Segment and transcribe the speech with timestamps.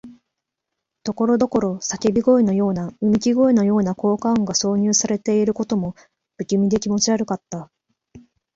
[1.03, 5.93] ところどころ叫び声のような、うめき声のような効果音が挿入されていることも、
[6.37, 7.69] 不気味で気持ち悪かった。